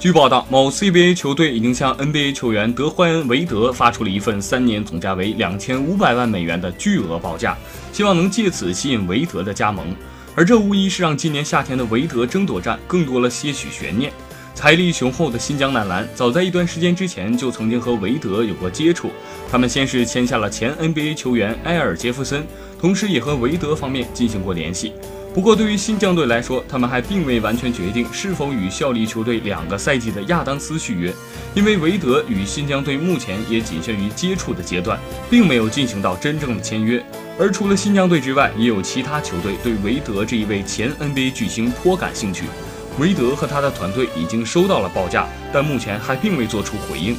[0.00, 7.54] 据报道，某 CBA 球队已经向 NBA 球员德怀恩·韦德发出了一份三年总价为两千五百万美元的巨额报价，
[7.92, 9.94] 希望能借此吸引韦德的加盟。
[10.34, 14.10] 而这无疑是让今年夏天的韦德争夺战更多了些许悬念。
[14.54, 19.10] 财力雄厚的新疆男篮，早在一段时间之前就曾经和韦德有过接触。
[19.50, 22.46] 他们先是签下了前 NBA 球员埃尔·杰弗森，
[22.78, 24.92] 同时也和韦德方面进行过联系。
[25.32, 31.14] 不过，对于新疆队来说，他们还并未完全决定是否与效力球队两个赛季的亚当斯续约，
[31.54, 34.98] 因为韦德与新疆队目前也仅限于接触的阶段，
[35.30, 37.00] 并没有进行到真正的签约。
[37.38, 42.44] 而除了新疆队之外，也有其他球队对韦德这一位前 NBA 巨星颇感兴趣。
[42.98, 47.16] 维德和他的团队已经收到了报价，但目前还并未做出回应。